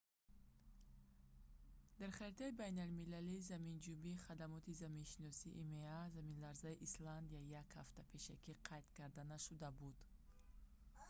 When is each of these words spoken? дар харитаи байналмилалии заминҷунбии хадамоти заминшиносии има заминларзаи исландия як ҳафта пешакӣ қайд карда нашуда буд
дар 1.99 2.11
харитаи 2.19 2.57
байналмилалии 2.61 3.47
заминҷунбии 3.51 4.21
хадамоти 4.25 4.79
заминшиносии 4.83 5.57
има 5.63 5.95
заминларзаи 6.17 6.81
исландия 6.87 7.41
як 7.61 7.67
ҳафта 7.77 8.01
пешакӣ 8.11 8.53
қайд 8.69 8.85
карда 8.97 9.23
нашуда 9.33 9.67
буд 9.79 9.97